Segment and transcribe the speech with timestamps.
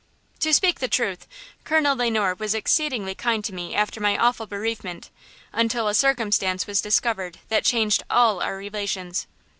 [0.39, 1.27] To speak the truth,
[1.63, 5.11] Colonel Le Noir was exceedingly kind to me after my awful bereavement,
[5.53, 9.27] until a circumstance was discovered that changed all our relations.